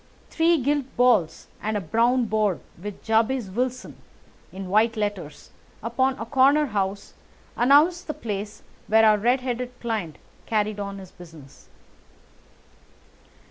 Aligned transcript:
Three 0.31 0.57
gilt 0.59 0.87
balls 0.97 1.45
and 1.61 1.77
a 1.77 1.79
brown 1.79 2.25
board 2.25 2.59
with 2.81 3.03
"JABEZ 3.03 3.51
WILSON" 3.51 3.97
in 4.51 4.67
white 4.71 4.97
letters, 4.97 5.51
upon 5.83 6.17
a 6.17 6.25
corner 6.25 6.65
house, 6.65 7.13
announced 7.55 8.07
the 8.07 8.15
place 8.15 8.63
where 8.87 9.05
our 9.05 9.19
red 9.19 9.41
headed 9.41 9.79
client 9.79 10.17
carried 10.47 10.79
on 10.79 10.97
his 10.97 11.11
business. 11.11 11.69